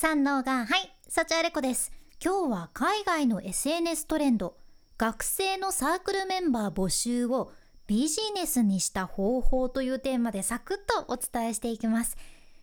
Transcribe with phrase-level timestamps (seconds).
[0.00, 1.90] 三能がはい幸あれ子です。
[2.24, 4.56] 今日は海外の SNS トレンド。
[4.96, 7.50] 学生のサークルメンバー募集を
[7.88, 12.16] ビジネスにした方法というテーマでサクッとお伝えしていきます。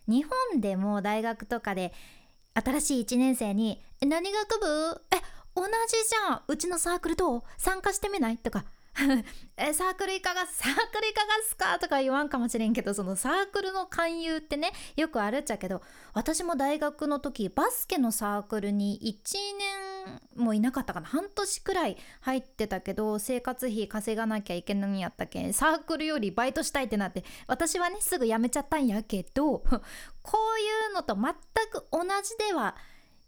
[0.08, 1.92] 日本でも大学とかで
[2.54, 5.16] 新しい1年生に「何学部え
[5.54, 5.68] 同じ
[6.08, 6.42] じゃん。
[6.48, 8.64] うちのサークルどう参加してみない?」とか
[9.74, 15.82] サークルいかがサークルいかがっすかとか言わんかもしれんけどそのサークルの勧誘ってねよくあるっちゃけど
[16.14, 19.38] 私も大学の時バスケのサークルに1
[20.38, 21.06] 年もいなかったかな。
[21.06, 29.58] 半年くらい入ってたけど生活費稼がなきゃいけないんやったけんサークルよりバイトしたいってなって私はねすぐ辞めちゃったんやけど
[30.22, 31.34] こういうのと全
[31.70, 32.76] く同じでは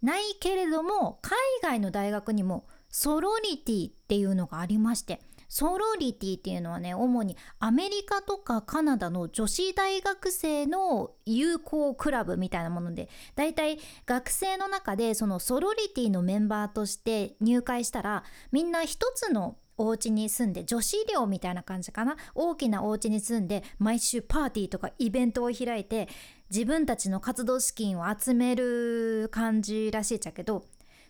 [0.03, 22.17] ないけれども海外の大学にもソロリティっていうのがありましてソロリティっていうのはね主にアメリカとかカナダの女子大学生の友好クラブみたいなものでだいたい学生の中でそのソロリティのメンバーとして入会したらみんな一つのお家に住んで女子寮みたいな感じかな？
[22.35, 26.09] 大きなお家に住んで毎週パーティーとかイベントを開いて
[26.51, 30.65] 自分たちの活動資金を集める感じらしいっちゃけど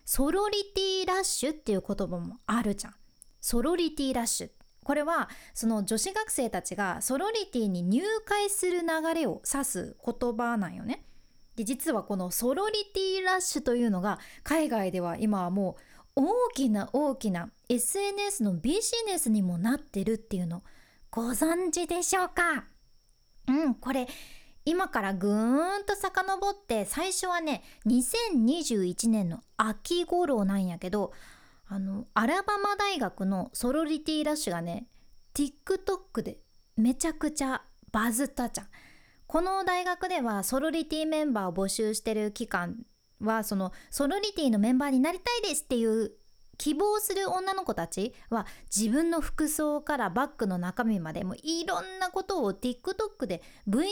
[0.05, 2.93] ソロリティラッシュっていう言葉もあるじゃん。
[3.41, 4.49] ソロリティラッシュ
[4.83, 11.03] これはその女子学生たちがソロリティに入会する流れを指す言葉なんよね。
[11.55, 15.77] で実はこのソロリティラッシュというのが海外では今はも
[16.15, 20.63] う大きな大きな SNS のビジネスにもなってるっていうの
[21.11, 22.65] ご存知でしょうか？
[23.47, 24.07] うんこれ
[24.65, 31.11] 今からぐーんと遡って最初はね2021年の秋頃なんやけど
[31.71, 34.87] あのアラバマ大学のソロリティラッシュがね
[35.35, 36.39] TikTok で
[36.75, 38.67] めちゃくちゃバズったじゃん。
[39.27, 42.77] この大学ではソロリティメンバーを募集してる期間
[43.21, 46.13] はそのソロリティのメンバーになりたいですっていう
[46.57, 53.83] 希望する女の子たちは自分の服装からバッグの中身までもういろんなことを TikTok で Vlog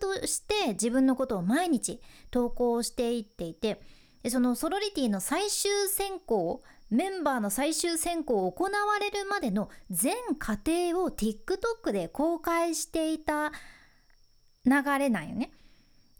[0.00, 2.00] として自分のことを毎日
[2.30, 3.82] 投稿していっていて
[4.28, 13.52] そのソロリティの最終選考をメンバーの最終選考を行われるまでの全過程を TikTok で公開していた
[14.64, 15.52] 流れなんよね。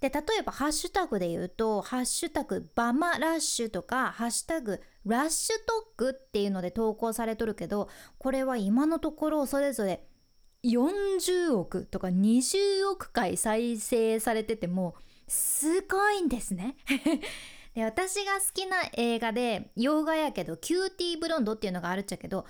[0.00, 10.06] で例えばハッシュタグで言うと「ハッシュタグバマラッシュ」とか「ハッシュタグラッシュトック」っていうので投稿されとるけどこれは今のところそれぞれ
[10.62, 14.94] 40億とか20億回再生されてても
[15.26, 16.76] すごいんですね。
[17.78, 22.44] で私が好きな映画で洋画やけど「キューティーブロンド」っていうのがあるっちゃけど、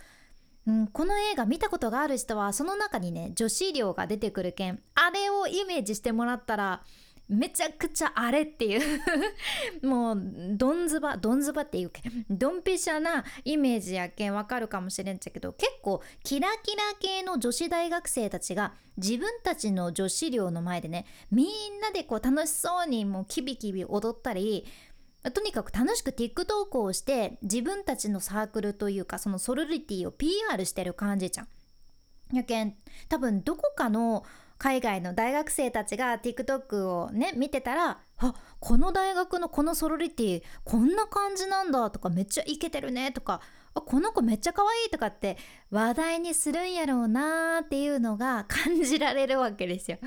[0.66, 6.82] うん、この映画見たことがある人はその中にね女子寮が出てくるけんあれをイメージしてもらったら
[7.28, 9.02] めちゃくちゃあれっていう
[9.86, 10.22] もう
[10.56, 24.66] どんずばどんずばっていうけドンピシャなイメージやけんわかるかもしれんちゃけど結構キラキラ系の女子大学生たちが自分たちの女子寮の前でねみんなでこう楽しそうにもうキビキビ踊ったり
[25.30, 31.48] とにかく楽しく TikTok をして自分たちのサークルというかそのソロリティを PR してる感じじゃん。
[32.36, 32.74] やけん
[33.08, 34.24] 多分どこかの
[34.58, 43.40] 海外の大学生たちが TikTok をね見てたらあこの大学のこのソロリティこんな感じなんだとかめっちゃイケてるねとか
[43.74, 45.38] あこの子めっちゃ可愛いとかって
[45.70, 49.98] 話題にするんやろうなーっていうのが感じられるわけですよ。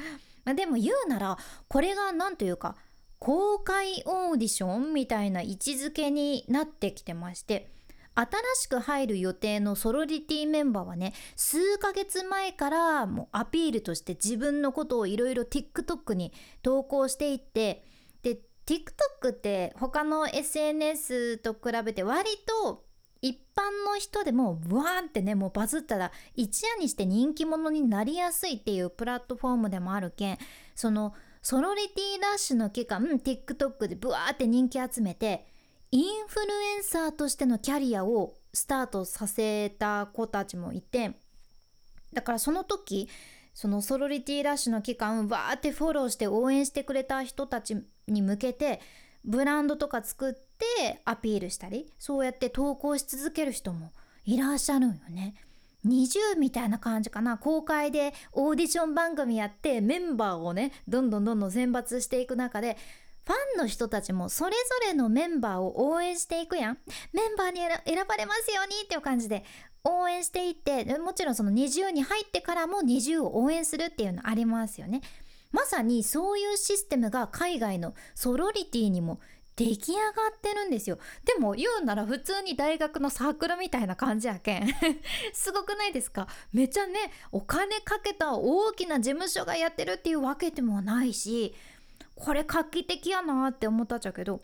[0.44, 2.76] まあ、でも言うならこれが何というか
[3.22, 7.70] 公開オーディションみたいな位置づけになってきてまして
[8.16, 16.34] 新しく入る予定のソロリティメンバーはね数ヶ月前からもうアピールとして自分のことをいろいろ TikTok に
[16.64, 17.86] 投稿していって
[18.24, 22.28] で TikTok って他の SNS と比べて割
[22.64, 22.86] と
[23.22, 30.38] 一般の人でもブワーンってねもうバズったら一夜にして人気者になりやすいっていうプラットフォームでもあるけん
[30.74, 35.46] そのソロリティラッシュの期間 TikTok でブワーって人気集めて
[35.90, 41.14] インフルエンサーとしてのキャリアをスタートさせた子たちもいて
[42.14, 43.10] だからその時
[43.56, 47.76] そのソロリティラッシュの期間わーってフォローして応援してくれた人たち
[48.08, 48.80] に向けて
[49.26, 53.92] ブランドとか作ってアピールしたりそうやって投稿し続ける人も
[54.26, 55.34] いらっしゃるんよね。
[55.86, 57.38] 20みたいな感じかな。
[57.38, 62.78] 公開でオーディション番組やってメンバーをねどんどんどんどん選抜していく中で
[63.26, 64.58] ファンの人たちもそれぞ
[64.88, 66.78] れのメンバーを応援していくやん。
[67.14, 69.44] メンバーに選ばれますようにっていう感じで
[69.84, 75.02] 応援していってもちろんその20に入ってからも20を応援するっていうのありますよね。
[75.52, 79.20] まさにそういうシステムが海外のソロリティにも
[79.56, 80.02] 出来上が
[80.36, 80.98] ってるんですよ。
[81.26, 84.68] でも言うなら普通に大学のサークルみたいな感じやけん。
[85.34, 86.28] すごくないですか？
[86.54, 91.54] めちゃねお金かけた大きな事務所がやってるっていうわけでもないし
[92.16, 94.42] これ画期的やなって思ったっちゃけど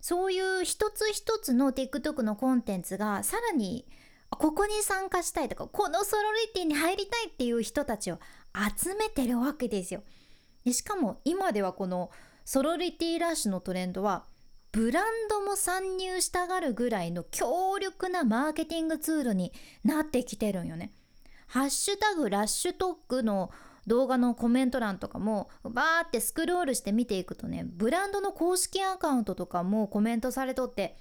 [0.00, 3.86] そういう一つ一つの TikTok のコンテンツがさらに
[4.30, 8.18] ここに参加したいとかこのソロリティに入りたいっていう人たちを
[8.78, 10.02] 集めてるわけですよ。
[10.64, 12.10] でしかも今ではこの
[12.44, 14.24] ソロリティラッシュのトレンドは
[14.72, 19.52] ブランドも参入したがるぐらいの強力なマーケティングツールに
[19.84, 20.92] なってきてるんよね。
[21.46, 23.50] ハッシュタグラッシュトックの
[23.86, 30.96] 動画のコメント欄とかもバーってスクロールして見ていくとねブランドの公式アカウントとかもコメントされとって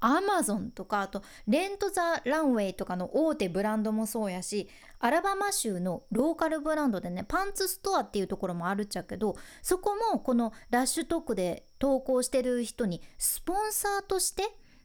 [0.00, 14.42] アマゾンとかあとレント・ザ・ランウェイとかの大手ブランドもそうやしアラバマ州のローカルブランドでねパンツストアっていうところもあるっちゃけどそこもこのラッシュトークで投稿してる人にスポンサーとして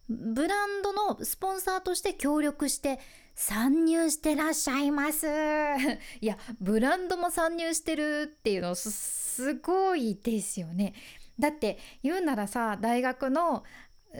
[0.09, 2.99] ブランドのスポンサーとして協力して
[3.33, 5.27] 参入してらっしゃいます。
[6.19, 10.93] いやブランドも参入してるっていうのすごいですよね。
[11.39, 13.63] だって言うならさ大学の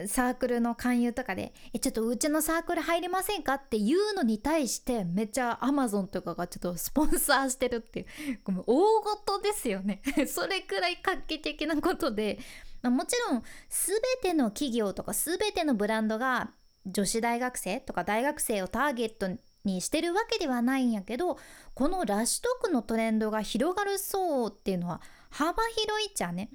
[0.06, 8.06] サークルの勧誘とかで「えちょっとうちのサークル入りませんか?」って言うのに対してめっちゃアマゾンとかがちょっとスポンサーしてるっていう
[8.44, 10.02] 大事ですよね。
[10.26, 12.38] それくらい画期的なことで。
[12.82, 16.52] まもちろん全ての企業とか全てのブランドが
[16.84, 19.28] 女子大学生とか大学生をターゲット
[19.64, 21.38] にしてるわけではないんやけど
[21.74, 25.00] このラッシュトークのトレンドが広がるそうっていうのは
[25.30, 26.50] 幅広いっちゃね。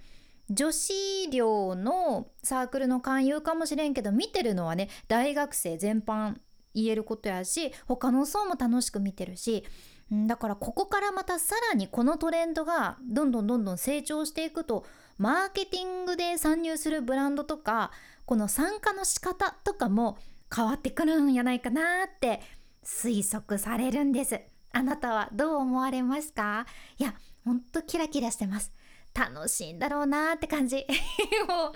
[0.49, 0.93] 女子
[1.31, 6.35] 寮のサークルの勧誘かもしれんけど見てるのはね大学生全般
[6.73, 9.65] 言えることやし他の層も楽しく見てるし
[10.09, 14.85] だからここからまたさらにこのトレンドがどんどんどんどん成長していくと
[15.17, 17.91] マーケティングで参入するブランドとか
[18.25, 20.17] この参加の仕方とかも
[20.55, 22.39] 変わってくるんやないかなって
[22.85, 24.39] 推測されるんです。
[24.71, 26.65] あなたはどう思われますか？
[26.97, 28.71] いやほんとキラキラしてます。
[29.17, 30.85] 楽しいんだろうなって感じ。
[31.47, 31.73] も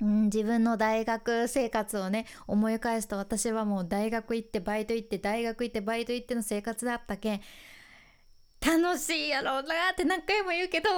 [0.00, 7.40] う、うん、自分の大学生活をね思い返すと私はもう大学行ってバイト行って大学行ってバイト行っての生活だったけん
[8.60, 10.90] 楽しいやろうなって何回も言うけど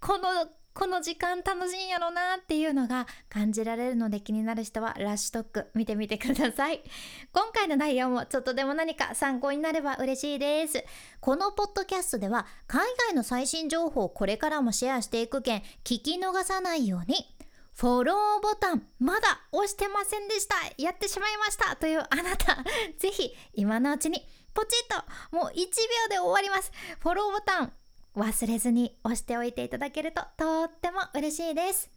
[0.00, 6.82] この この時間楽しいんやろなっていうのが感じられるので気になる人はラッシュトック見てみてください。
[7.32, 10.84] 今回の内容もちょっとでも何か参考になれば嬉しいです。
[11.20, 17.34] このポッドキャストでは海外の最新情報をこれからもシェアしていく件聞き逃さないように。
[17.72, 20.56] フォローボタンまだ押してませんでした。
[20.76, 22.62] やってしまいましたというあなた。
[22.98, 25.64] ぜひ今のうちにポチッともう1秒
[26.10, 26.70] で終わります。
[27.00, 27.72] フォローボタン
[28.16, 31.90] 忘れずに押しておいていただけるととっても嬉しいです。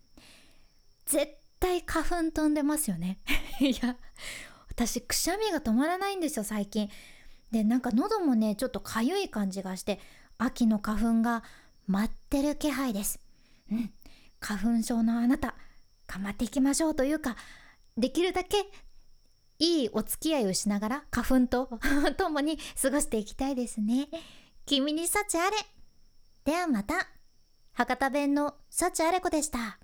[1.06, 3.19] 絶対花粉飛んでますよね。
[3.60, 3.95] いや
[4.69, 6.89] 私くしゃみが止まらないんですよ最近。
[7.51, 10.00] でなんか喉もねちょっとかゆい感じがして
[10.38, 11.44] 秋の花粉が
[11.88, 13.19] 待ってる気配です。
[13.71, 13.94] うん。
[14.42, 15.56] 花粉症のあなた
[16.07, 17.38] 頑張っていきましょうというか
[17.98, 18.57] できるだけ
[19.60, 21.80] いいお付き合いをしながら花粉と
[22.18, 24.10] 共に過ごしていきたいですね。
[24.66, 25.79] 君に幸あれ。
[26.50, 26.96] ではまた
[27.74, 29.78] 博多弁の幸あれ子でした。